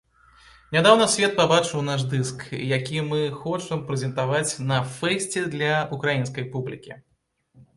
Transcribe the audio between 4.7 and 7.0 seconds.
на фэсце для ўкраінскай публікі.